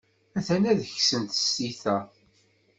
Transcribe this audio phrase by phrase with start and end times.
[0.37, 1.97] Atent-a ksant tsita.